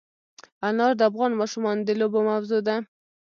[0.67, 2.75] انار د افغان ماشومانو د لوبو موضوع ده.